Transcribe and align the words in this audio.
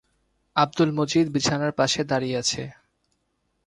আব্দুল 0.55 0.89
মজিদ 0.91 1.27
বিছানার 1.33 1.71
পাশে 1.71 2.01
দাঁড়িয়ে 2.03 2.37
আছে। 2.37 2.61